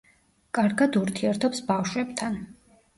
კარგად 0.59 0.97
ურთიერთობს 1.03 1.65
ბავშვებთან. 1.71 2.45